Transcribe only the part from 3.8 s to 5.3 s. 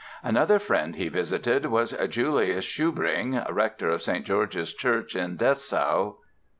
of St. George's Church